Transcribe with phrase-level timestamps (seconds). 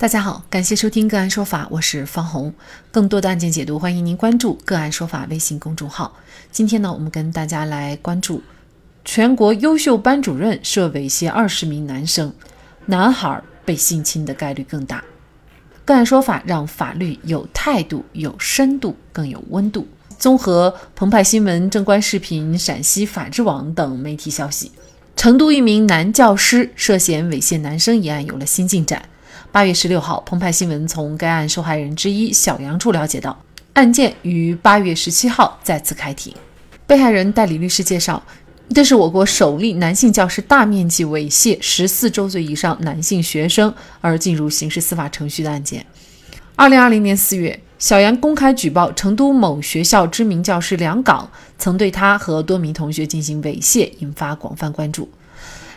[0.00, 2.54] 大家好，感谢收听个案说法，我是方红。
[2.90, 6.16] 更多的案件解读，欢迎您关注个案说法微信公众号。
[6.50, 8.42] 今天呢，我们跟大家来关注
[9.04, 12.32] 全国优秀班主任涉猥亵二十名男生，
[12.86, 15.04] 男孩被性侵的概率更大。
[15.84, 19.86] 个案说法让法律有态度、有深度、更有温度。
[20.18, 24.72] 综合澎湃新闻、正观视频、陕西法制网等媒体消息，
[25.14, 29.02] 成都一名男教师涉嫌猥亵男生一案有了新进展。
[29.52, 33.36] 八月十六号，澎湃新闻从该案受害人之一小杨处了解到，
[33.72, 36.32] 案件于八月十七号再次开庭。
[36.86, 38.22] 被害人代理律师介绍，
[38.72, 45.84] 这是我国首例男性教师大面积猥亵十四周岁以上男性学生而进入刑事司法程序的案件。
[46.54, 51.28] 二零二零年四月，小杨公开举报成都某学校知名教师梁岗
[51.58, 55.10] 曾对他和多名同学进行猥亵，引发广泛关注。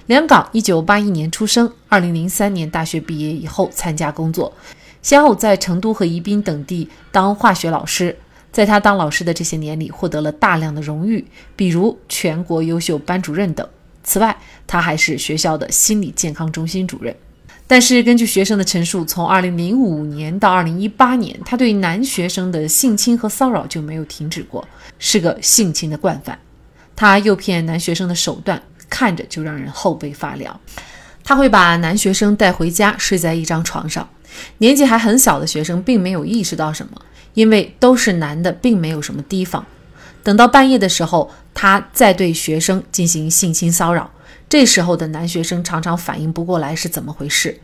[0.07, 4.51] 梁岗一九八一年出生，二零零三年大学毕业以后参加工作，
[5.01, 8.17] 先后在成都和宜宾等地当化学老师。
[8.51, 13.65] 在他当老师的这些年里，获得了大量的荣誉，比如全国优秀班主任等。
[14.03, 14.37] 此外，
[14.67, 17.15] 他还是学校的心理健康中心主任。
[17.65, 24.67] 但是，根据学生的陈述，从二零零五年到二零一八年，他对男学生的性侵和骚扰就没有停止过，
[24.99, 26.37] 是个性侵的惯犯。
[26.95, 28.61] 他诱骗男学生的手段。
[28.93, 30.59] 看着就让人后背发凉。
[31.23, 34.07] 他会把男学生带回家，睡在一张床上。
[34.59, 37.01] 年纪还很小的学生并没有意识到什么，
[37.33, 39.65] 因为都是男的，并没有什么提防。
[40.21, 44.11] 等到半夜的时候，他再对学生进行性侵骚扰。
[44.47, 47.59] 这时候的男学生常常反应不过来是怎么回事。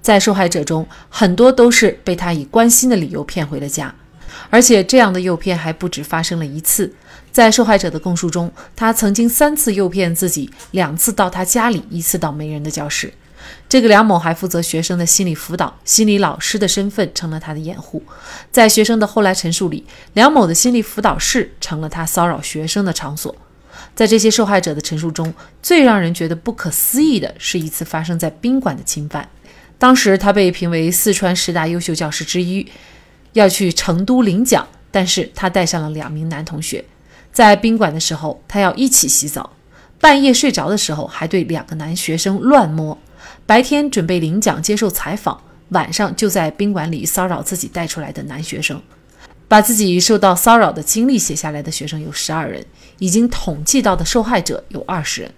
[0.00, 3.94] 在受害者中，很多都是被他以关心的理由骗回了家。
[4.48, 6.92] 而且这样的诱骗还不止发生了一次，
[7.30, 13.12] 在受害者的供述中，他曾经三次诱骗自己，两次到他家里，一次到没人的教室。
[13.68, 18.02] 这个梁某还负责学生的心理辅导，心理老师的身份成了他的掩护。
[18.50, 23.34] 在学生的后来陈述里，梁某的心理辅导室成了他骚扰学生的场所。
[23.94, 29.28] 在这些受害者的陈述中，最让人觉得不可思议的是一次发生在宾馆的侵犯。
[29.78, 32.66] 当时他被评为四川十大优秀教师之一。
[33.32, 36.84] 要去成都领奖，但是他带上了两名男同学，
[37.32, 39.50] 在宾馆的时候，他要一起洗澡，
[40.00, 42.98] 半夜睡着的时候还对两个男学生乱摸，
[43.46, 45.40] 白天准备领奖接受采访，
[45.70, 48.82] 晚上就在宾馆里骚扰自己带出来的男学生，
[49.46, 52.64] 把自己受到骚扰的经历写下来的学生有十二人，
[52.98, 55.32] 已经统计到的受害者有二十人。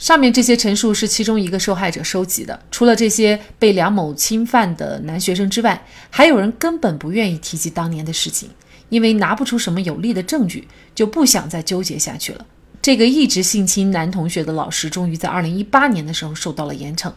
[0.00, 2.58] 上面这些陈述是其中一个受害者收集的。
[2.70, 8.48] 除了这些被梁某侵犯的男学生之外，还有人根本不愿意提及当年的事情，
[8.88, 12.46] 因为拿不出什么有力的证据，就不想再纠结下去了。
[12.80, 17.12] 这个一直性侵男同学的老师，终于在2018年的时候受到了严惩。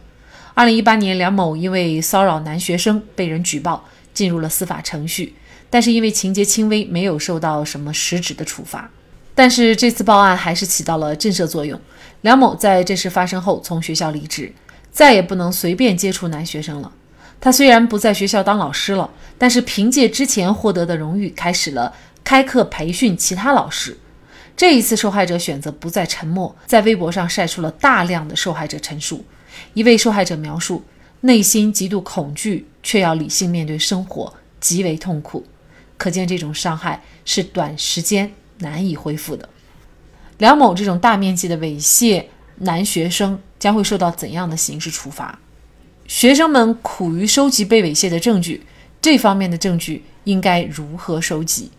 [0.54, 5.34] 2018年，梁某因为骚扰男学生被人举报，进入了司法程序，
[5.70, 8.90] 但是因为情节轻微，没有受到什么实质的处罚。
[9.34, 11.80] 但是这次报案还是起到了震慑作用。
[12.24, 14.50] 梁某在这事发生后从学校离职，
[14.90, 16.90] 再也不能随便接触男学生了。
[17.38, 23.98] 他虽然不在学校当老师了，但是凭借之前获得的荣誉，开始了开课培训其他老师。
[24.56, 29.22] 这一次，受害者选择不再沉默，在微博上晒出了大量的受害者陈述。
[29.74, 30.82] 一位受害者描述，
[31.20, 35.44] 内心极度恐惧，却要理性面对生活，极为痛苦。
[35.98, 39.46] 可见这种伤害是短时间难以恢复的。
[40.38, 42.24] 梁某这种大面积的猥亵
[42.56, 45.38] 男学生将会受到怎样的刑事处罚？
[46.06, 48.66] 学生们苦于收集被猥亵的证据，
[49.00, 51.70] 这方面的证据应该如何收集？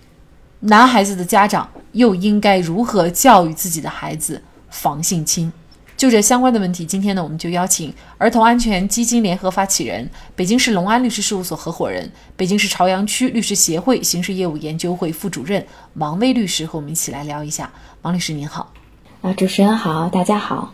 [0.61, 5.51] 男孩子的家长又应该如何教育自己的孩子防性侵？
[5.97, 17.71] 就这相关的问题，今天呢，我们就邀请儿童安全基金联合发起人、北京市隆安律师事务所合伙人、北京市朝阳区律师协会刑事业务研究会副主任王威律师和我们一起来聊一下。
[18.01, 18.73] 王律师您好，
[19.21, 20.73] 啊，主持人好，大家好，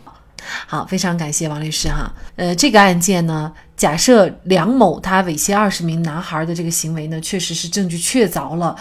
[0.65, 2.11] 好，非常感谢王律师哈。
[2.35, 8.75] 呃，这个案件呢，假设梁某他猥亵二十名男孩的这个行为呢，确实是证据确凿了，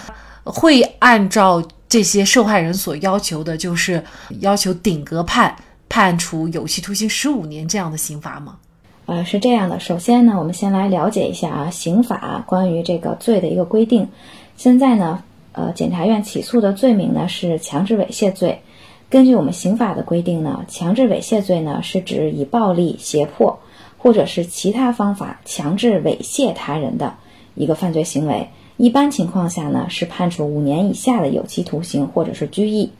[0.44, 4.02] 会按照这些受害人所要求的，就是
[4.40, 5.54] 要求顶格判。
[5.90, 8.56] 判处有期徒刑十五年这样的刑罚吗？
[9.06, 9.80] 呃，是这样的。
[9.80, 14.08] 首先呢，我们先来了解一下啊，刑法关于这个罪的一个规定。
[14.56, 18.62] 现在呢，呃，检察院起诉的罪名呢是强制猥亵罪。
[19.08, 23.58] 根据我们刑法的规定呢，强制猥亵罪呢是指以暴力、胁迫
[23.98, 27.14] 或者是其他方法强制猥亵他人的
[27.56, 28.48] 一个犯罪行为。
[28.76, 32.92] 一般情况下呢，是判处五年以下的有期徒刑或者是拘役。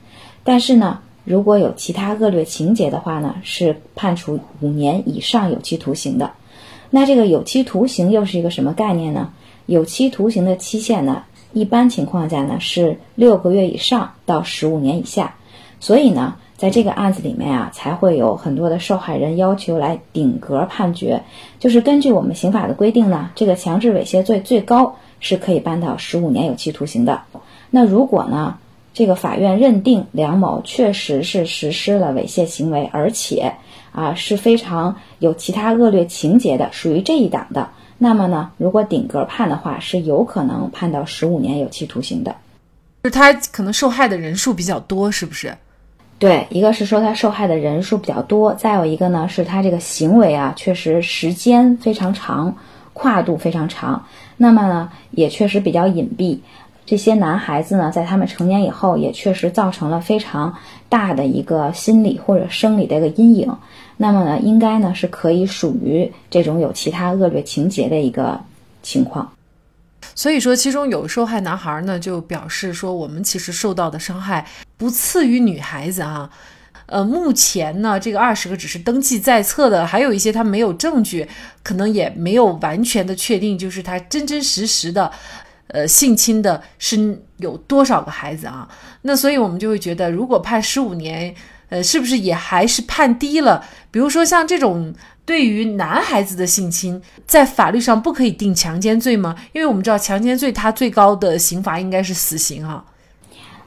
[0.43, 6.33] 但是呢，如果有其他恶劣情节的话呢，是判处五年以上有期徒刑的。
[6.91, 9.33] 那这个有期徒刑又是一个什么概念呢？
[9.67, 15.37] 有期徒刑的期限呢，一般情况下呢是六个月以上到十五年以下。
[15.79, 21.23] 所以呢，在这个案子里面啊，才会有很多的受害人要求来顶格判决。
[21.59, 27.23] 就是根据我们刑法的规定呢，这个强制猥亵罪最高是可以判到十五年有期徒刑的。
[27.71, 28.59] 那如果呢，
[28.93, 33.55] 这个法院认定梁某确实是实施了猥亵行为，而且
[33.93, 42.35] 啊是非常有其他恶劣情节的，属于这一档的，那么呢，如果顶格判的话，是有可能判到十五年有期徒刑的。
[43.03, 45.57] 就是他可能受害的人数比较多，是不是？
[46.19, 52.57] 对，一个是说他受害的人数比较多，再有一个呢是他这个行为啊，确实时间非常长，
[52.93, 54.05] 跨度非常长，
[54.37, 56.41] 那么呢也确实比较隐蔽。
[56.91, 60.53] 这些男孩子呢，在他们成年以后，也确实造成了非常
[60.89, 63.57] 大的一个心理或者生理的一个阴影。
[63.97, 68.41] 那么呢，应该呢是可以属于这种有其他恶劣情节的一个
[68.83, 69.31] 情况。
[70.17, 74.45] 所以说，其中有受害男孩呢，就表示说，我们其实受到的伤害
[74.77, 76.29] 不次于女孩子啊。
[76.87, 81.29] 呃，目前呢，这个二十个只是登记在册的，还有一些他没有证据，
[81.63, 85.13] 可能也没有完全的确定，就是他真真实实的。
[85.73, 88.69] 呃，性侵的是有多少个孩子啊？
[89.03, 91.35] 那所以我们就会觉得，如果判十五年，
[91.69, 93.65] 呃，是不是也还是判低了？
[93.91, 94.93] 比如说像这种
[95.25, 99.37] 对于男孩子的性侵，在法律上不可以定强奸罪吗？
[99.53, 102.85] 因为我们知道强奸罪它最高的刑罚应该是死刑啊。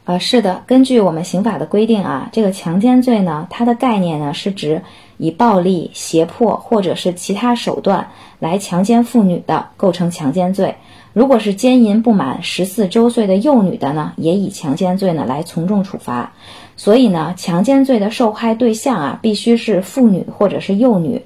[0.06, 4.82] 呃，是的，根据我们刑法的规定啊，这个强奸罪呢，它的概念呢是指
[5.16, 8.06] 以暴力、胁迫或者是其他手段
[8.40, 10.76] 来强奸妇女的，构成强奸罪。
[11.14, 16.34] 如果是奸淫不满十四周岁的幼女的呢，也以强奸罪呢来从重处罚。
[16.76, 21.22] 所以呢，强奸罪的受害对象啊，必须是妇女或者是幼女。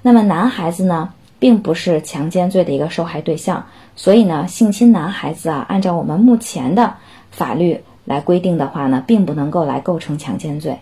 [0.00, 3.66] 那么男孩子呢，并不是强奸罪的一个受害对象。
[3.96, 6.94] 所以呢，性侵男孩子啊，按照我们目前的
[7.32, 10.78] 法律来规定的话呢，并不能够来构成强奸罪。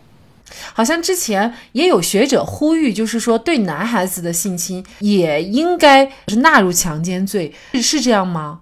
[0.72, 8.60] 好像之前也有学者呼吁，就是说对男孩子的性侵也应该是纳入强奸罪，是这样吗？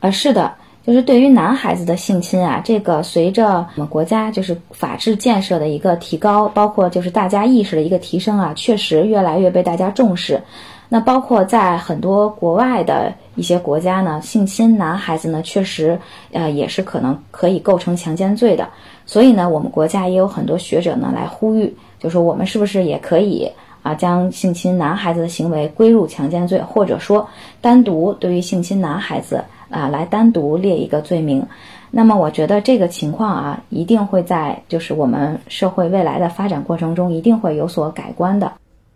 [0.00, 0.52] 呃，是的，
[0.84, 10.42] 就是对于男孩子的性侵啊，这个随着我们国家就是法治建设的一个提高，包括就是大家意识的一个提升啊，确实越来越被大家重视。
[10.88, 15.98] 那包括在很多国外的一些国家呢，性侵男孩子呢，确实
[16.32, 18.68] 呃也是可能可以构成强奸罪的。
[19.04, 23.50] 所以呢，我们国家也有很多学者呢来呼吁，就说我们是不是也可以
[23.82, 27.28] 啊，将性侵男孩子的行为归入强奸罪，或者说
[27.60, 31.44] 单独对于性侵男孩子啊来单独列一个罪名。
[31.90, 38.50] 那么我觉得这个情况啊，一定会在就是我们社会未来的发展过程中一定会有所改观的。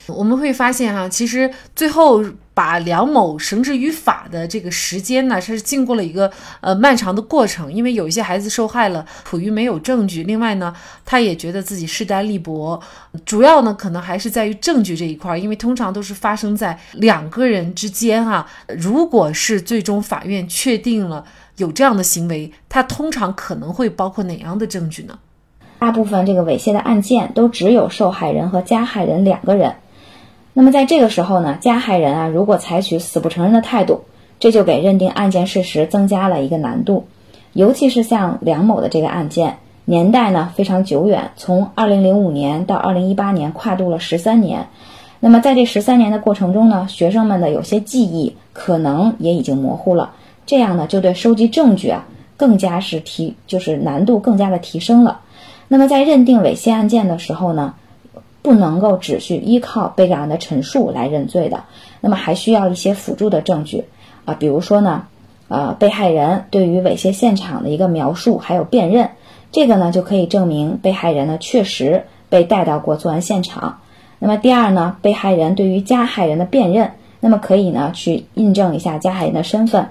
[0.09, 2.25] 我们会发现哈，其实最后
[2.55, 6.31] 把梁某绳之于法的这个时间呢，是经过了一个
[6.61, 7.73] 呃漫长的过程。
[7.73, 10.75] 因为有一些孩子受害了，苦于没有证据；另外呢，
[11.05, 12.81] 他也觉得自己势单力薄。
[13.25, 18.47] 主要呢，可能还是在于证据这一块，因为通常都是发生在两个人之间哈。
[18.69, 21.25] 如果是最终法院确定了
[21.57, 25.19] 有这样的行为，他通常可能会包括哪样的证据呢？
[25.79, 29.75] 大部分这个猥亵的案件都只有受害人和加害人两个人。
[30.59, 34.05] 那么在这个时候呢，加害人啊，如果采取死不承认的态度，
[34.41, 37.05] 这就给认定案件事实增加了一个难度。
[37.53, 44.69] 尤其是像梁某的这个案件，年代呢非常久远，从二零零五年到二零一八年，跨度了十三年。
[45.21, 50.13] 那么在这十三年的过程中呢，学生们的有些记忆可能也已经模糊了，
[50.47, 52.07] 这样呢就对收集证据啊
[52.39, 55.21] 更加是提，就是难度更加的提升了。
[55.69, 57.75] 那么在认定猥亵案件的时候呢？
[58.47, 61.65] 不能够只是依靠被告人的陈述来认罪的，
[62.01, 63.87] 那么还需要一些辅助的证据
[64.25, 65.09] 啊，比如说呢，
[65.49, 69.11] 呃，被害人对于猥亵现场的一个描述，还有辨认，
[69.51, 73.81] 这个呢就可以证明被害人呢确实被带到过作案现场。
[74.21, 79.89] 那么第二呢，被害人对于加害人的辨认，那么可以呢去印证一下加害人的身份。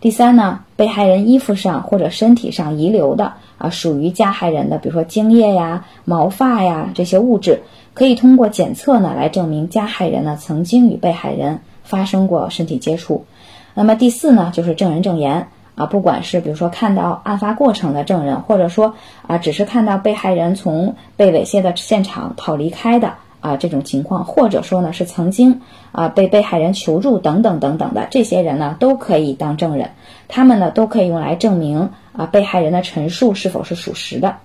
[0.00, 7.62] 第三呢，被害人衣服上或者身体上遗留的啊属于加害人的，比如说精液呀、毛发呀这些物质。
[7.94, 13.24] 可以通过检测呢来证明加害人呢曾经与被害人发生过身体接触。
[13.72, 18.94] 那么第四呢就是证人证言啊，不管是比如说看到案发过程的证人，或者说
[19.26, 23.14] 啊只是看到被害人从被猥亵的现场跑离开的
[23.46, 25.60] 啊这种情况，或者说呢是曾经
[25.92, 29.90] 啊被被害人求助等等等等的这些人呢都可以当证人，
[30.28, 34.36] 他们呢都可以用来证明啊被害人的陈述是否是属实的。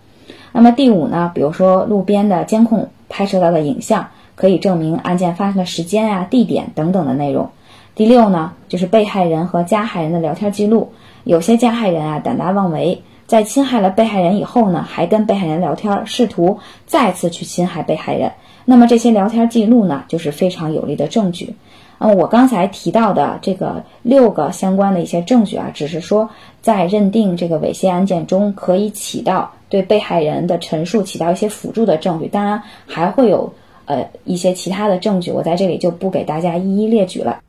[0.52, 2.90] 那么第五呢，比如说路边的监控。
[3.14, 7.50] 拍摄到的影像可以证明案件发生的时间啊、地点等等的内容。
[7.94, 10.94] 第六呢，就是被害人和加害人的聊天记录。
[11.26, 18.32] 有些加害人啊胆大妄为，在侵害了被害人以后呢，还跟被害人聊天，试图再次去侵害被害人。
[18.66, 21.54] 那么这些聊天记录呢，就是非常有力的证据。
[22.04, 26.28] 嗯，我刚才提到的这个六个相关的一些证据啊，只是说
[26.60, 32.28] 在认定这个猥亵案件中可以起到对被害人的陈述起到一些辅助的证据。
[32.28, 33.54] 当然还会有
[33.86, 37.40] 呃一些其他的证据，我在这里就不给大家一一列举了。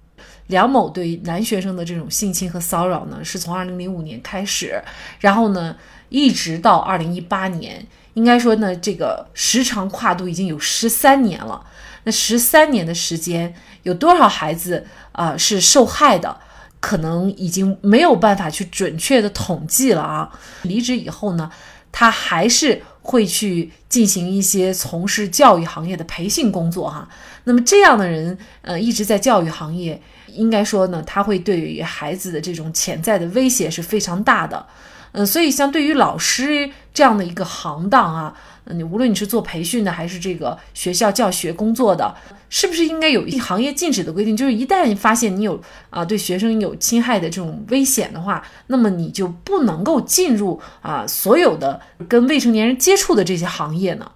[0.49, 4.83] 梁某对男学生的这种性侵和骚扰呢，是从二零零五年开始，
[5.19, 5.75] 然后呢
[6.13, 11.65] 一直到二零一八年，应该说呢这个时长跨度已经有十三年了。
[12.05, 13.55] 那十三年的时间，
[13.85, 16.37] 有多少孩子啊是受害的？
[16.81, 20.31] 可能已经没有办法去准确的统计了啊。
[20.63, 21.51] 离职以后呢，
[21.91, 27.09] 他还是会去进行一些从事教育行业的培训工作哈。
[27.45, 34.67] 那么这样的人，呃，一直在教育行业，应该说呢，他会对于孩子的这种潜在的威胁是非常大的。
[35.13, 38.35] 嗯，所以像对于老师这样的一个行当啊。
[38.67, 42.15] 你无论你是做培训的，还是这个学校教学工作的，
[42.49, 44.37] 是不是应该有一行业禁止的规定？
[44.37, 54.13] 就是一旦发现你有啊对学生有侵害的这种危险的话，那么你就不能够进入啊所有的跟未成年人接触的这些行业呢？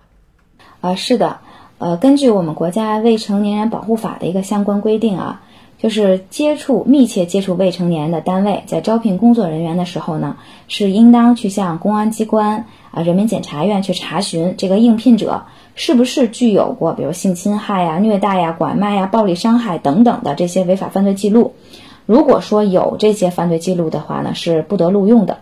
[0.81, 1.41] 啊，是的，
[1.79, 5.43] 呃，根据我们国家未成年人保护法的一个相关规定啊。
[5.79, 10.37] 就是接触密切接触未成年的单位，在招聘工作人员的时候呢，
[10.69, 21.53] 是应当去向公安机关啊、人民检察院去查询这个应聘者是不是具有过，比如性侵害呀、虐待呀、拐卖呀、暴力伤害等等的这些违法犯罪记录。
[22.07, 25.39] 如果说有这些犯罪记录的话呢，是不得录用的。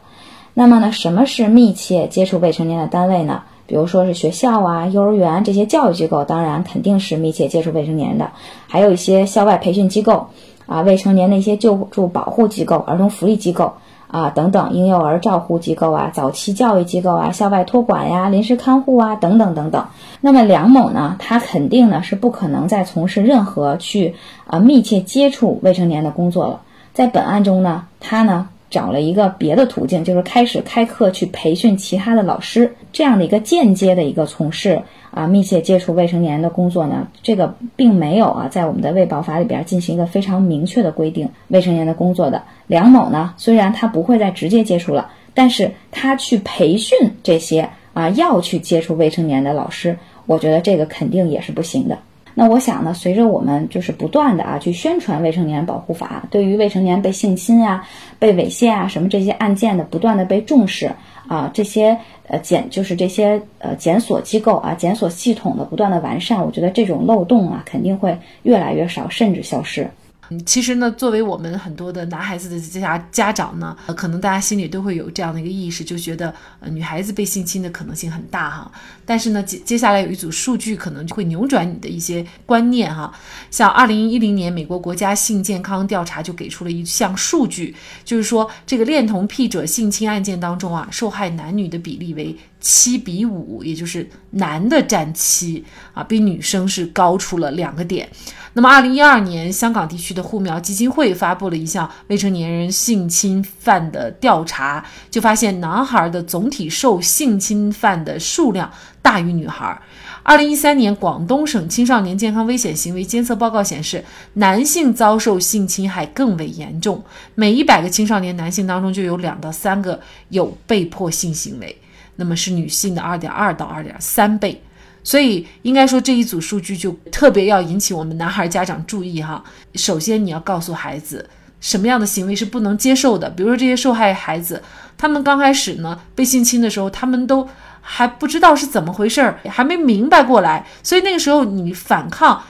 [0.53, 3.43] 那么呢，什么是密切接触未成年的单位呢？
[3.66, 8.30] 比如说是学校啊、幼儿园这些教育机构，当然肯定是密切接触未成年的，
[8.68, 10.28] 还有一些校外培训机构
[10.66, 13.75] 啊、未成年的一些救助保护机构、儿童福利机构
[14.06, 19.87] 啊等等，婴幼儿照护机构啊、早期教育机构啊、校外托管呀、临时看护啊等等等等。
[20.21, 24.14] 那么梁某呢，他肯定呢是不可能再从事任何去
[24.47, 26.61] 啊密切接触未成年的工作了。
[26.92, 28.49] 在本案中呢，他呢。
[28.75, 42.43] 找了一个别的途径，就是开始开课去培训其他的老师，这样的一个间接的一个从事啊密切接触未成年人的工作呢，这个并没有啊在我们的卫保法里边进行一个非常明确的规定未成年的工作的。
[42.66, 51.97] 梁某呢，虽然他不会再直接接触了，但是他去培训这些啊要去接触未成年的老师，我觉得这个肯定也是不行的。
[52.35, 57.87] 那我想呢，随着我们就是不断的啊去宣传未成年人保护法，对于未成年被性侵啊、
[58.19, 60.91] 被猥亵啊什么这些案件的不断的被重视
[61.29, 69.88] 啊，这些呃检就是这些呃检索机构啊、检索系统的不断的完善，我觉得这种漏洞啊肯定会越来越少，甚至消失。
[70.31, 78.71] 嗯，其实呢，作为我们很多的男孩子的家家长呢，呃，可能大家心里都会有这样的一个意识，就觉得呃女孩子被性侵的可能性很大哈。
[79.04, 83.12] 但是呢，接接下来有一组数据可能就会扭转你的一些观念哈。
[83.50, 98.09] 像二零一零年美国国家性健康调查就给出了一项数据，就是说这个恋童癖者性侵案件当中啊，受害男女的比例为七比五，也就是男的占七啊，比女生是高出了两个点。
[98.54, 109.78] 那么，二零一二年，香港地区的护苗基金会发布了一项未成年人性侵犯的调查，就发现男孩的总体受性侵犯的数量大于女孩。
[110.23, 114.02] 二零一三年，广东省青少年健康危险行为监测报告显示，
[114.35, 117.04] 男性遭受性侵害更为严重，
[117.35, 121.76] 每一百个青少年男性当中就有两到三个有被迫性行为，
[122.16, 124.62] 那么是女性的二点二到二点三倍。
[125.02, 129.44] 所以应该说这一组数据就特别要引起我们男孩家长注意哈。
[129.75, 131.28] 首先你要告诉孩子
[131.61, 134.62] 什么样的行为是不能接受的，比如说这些受害孩子，
[134.97, 137.47] 他们刚开始呢被性侵的时候，他们都
[137.83, 142.42] 还不知道是怎么回事儿，还没明白过来，所以那个时候你反抗，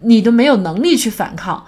[0.00, 1.64] 你都没有能力去反抗，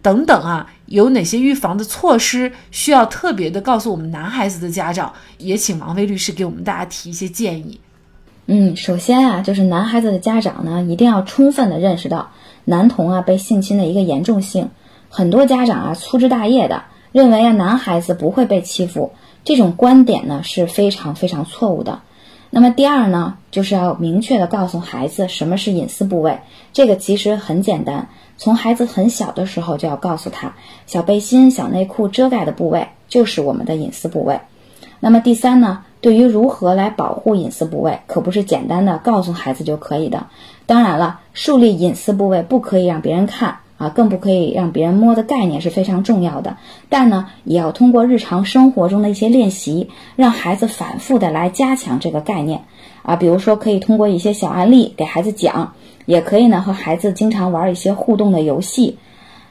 [0.00, 5.12] 等等啊，有哪些预防的措施需要特别的告诉我们男孩子的家长？
[5.38, 7.80] 也请王威律师给我们大家提一些建议。
[8.46, 12.32] 嗯，首先啊，就是男孩子的家长呢，一定要充分的认识到
[12.64, 14.70] 男童啊被性侵的一个严重性。
[15.08, 19.12] 很多家长啊粗枝大叶的认为啊男孩子不会被欺负，
[19.44, 22.00] 这种观点呢是非常非常错误的。
[22.54, 26.38] 那么第二呢，就是要明确的告诉孩子什么是隐私部位。
[26.74, 30.54] 这个其实很简单，从孩子很小的时候就要告诉他，
[30.86, 34.38] 小背心、小内裤遮盖的部位就是我们的隐私部位。
[35.00, 35.84] 那么第三呢？
[36.02, 40.26] 对于如何来保护隐私部位，可不是简单的告诉孩子就可以的。
[40.66, 46.56] 当然了，树立隐私部位不可以让别人看啊，更不可以让别人摸的概念是非常重要的。
[46.88, 52.62] 但呢，也要通过日常生活中的一些练习，让孩子反复的来加强这个概念
[53.02, 53.16] 啊。
[53.16, 55.74] 比如说，可以通过一些小案例给孩子讲，
[56.06, 58.98] 也可以呢和孩子经常玩一些互动的游戏。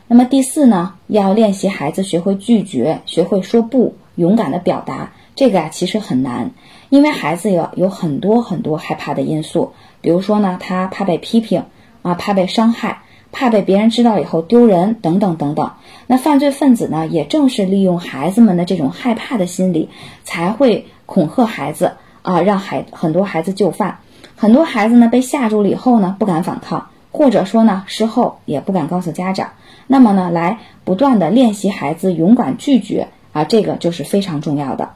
[0.07, 5.11] 那么第四呢，要练习孩子学会拒绝，学会说不，勇敢的表达。
[5.35, 6.51] 这个啊其实很难，
[6.89, 11.63] 因为孩子有有很多很多害怕的因素，比如说呢，他怕被批评
[12.01, 15.71] 啊，怕被伤害，怕被别人知道以后丢人等等等等。
[16.07, 19.89] 那犯罪分子呢，也正是利用孩子们的这种害怕的心理，
[20.23, 23.99] 才会恐吓孩子啊，让孩很多孩子就范。
[24.35, 29.51] 很多孩子呢被吓住了以后呢，不敢反抗，或者说呢事后也不敢告诉家长。
[29.87, 34.89] 那么呢，来不断的练习孩子勇敢拒绝啊，这个就是非常重要的。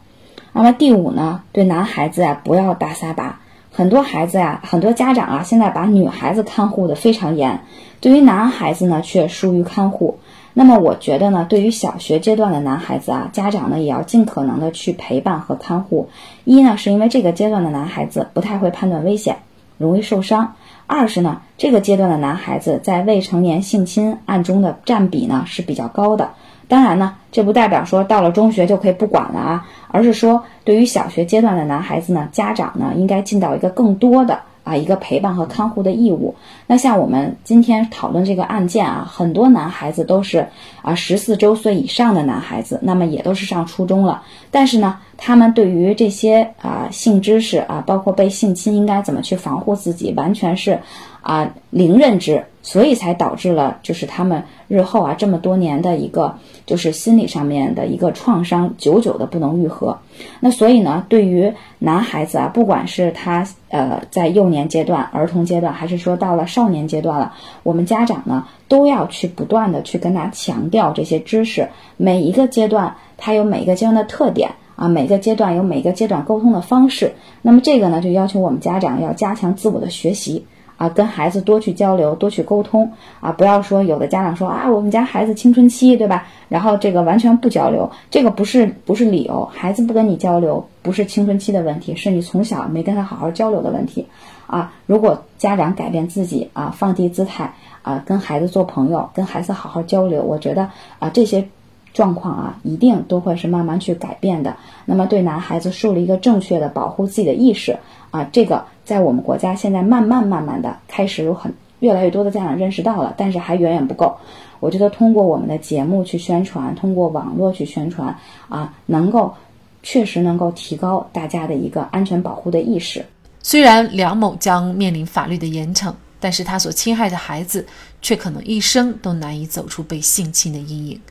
[0.51, 3.39] 那么第五呢，对男孩子啊不要大撒把。
[3.75, 7.60] 很多孩子呀，很多家长啊，现在把女孩子看护的非常严，
[8.00, 10.17] 对于男孩子呢却疏于看护。
[10.53, 16.08] 那么我觉得呢，对于小学阶段的男孩子啊，家长呢也要尽可能的去陪伴和看护。
[16.46, 19.39] 一呢，是因为这个阶段的男孩子不太会判断危险，
[19.77, 20.53] 容易受伤；
[20.88, 26.29] 二是呢，这个阶段的男孩子在未成年性侵案中的占比呢是比较高的。
[26.67, 36.34] 当然呢，这不代表说到了中学就可以不管了啊，而是说对于小学阶段的男孩子呢，家长呢应该尽到一个更多的啊一个陪伴和看护的义务。
[36.65, 40.48] 那像我们今天讨论这个案件啊，很多男孩子都是
[40.81, 50.79] 啊十四周岁以上的男孩子，那么也都是上初中了，但是呢，他们对于这些啊性知识啊，包括被性侵应该怎么去防护自己，完全是
[51.25, 52.46] 啊零认知。
[52.65, 60.00] 所以才导致了，就是他们日后啊这么多年的一个，就是心理上面的一个创伤，久久的不能愈合。
[60.39, 71.70] 那所以呢，对于男孩子啊，不管是他呃在幼年阶段、儿童阶段，还是说到了少年阶段了，我们家长呢都要去不断的去跟他强调这些知识。
[71.98, 77.13] 每一个阶段，他有每一个阶段的特点啊，每个阶段有每个阶段沟通的方式。
[77.43, 80.47] 那么这个呢，就要求我们家长要加强自我的学习。
[80.77, 83.31] 啊，跟孩子多去交流，多去沟通啊！
[83.31, 86.27] 不要说有的家长说啊，我们家孩子青春期，对吧？
[86.49, 89.45] 然后这个完全不交流，这个不是不是理由。
[89.53, 94.07] 孩子不跟你交流，不是青春期的问题，是你从小没跟他好好交流的问题
[94.47, 94.73] 啊！
[94.85, 101.47] 如果家长改变自己啊，放低姿态啊，跟孩子做朋友，跟孩子好好交流，我觉得啊，这些
[101.93, 104.57] 状况啊，一定都会是慢慢去改变的。
[104.85, 107.77] 那么，对男孩子树立一个正确的保护自己的意识
[108.15, 108.63] 啊，这个。
[108.86, 114.15] 在我们国家，现在慢慢慢慢的开始有很越来越多的家长认识到了，但是还远远不够。
[114.60, 118.15] 我觉得通过我们的节目去宣传，通过网络去宣传
[118.47, 119.34] 啊，能够
[119.82, 123.04] 确实能够提高大家的一个安全保护的意识。
[123.41, 127.65] 虽然梁某将面临法律的严惩，但是他所侵害的孩子
[128.04, 131.01] 却可能一生都难以走出被性侵的阴影。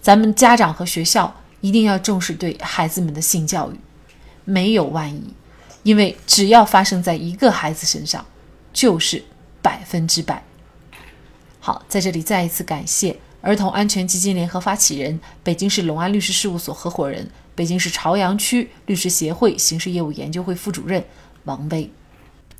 [0.00, 3.76] 咱们家长和学校一定要重视对孩子们的性教育，
[4.44, 5.22] 没有万一。
[5.82, 8.24] 因为只要发生在一个孩子身上，
[8.72, 9.24] 就是
[9.60, 10.44] 百分之百。
[11.60, 21.04] 好，在这里再一次感谢儿童安全基金联合发起人、北京市隆安律师事务所合伙人、北京市朝阳区律师协会刑事业务研究会副主任
[21.44, 21.90] 王威。